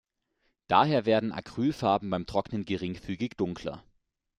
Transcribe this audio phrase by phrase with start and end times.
[0.65, 3.83] Daher werden Acrylfarben beim Trocknen geringfügig dunkler.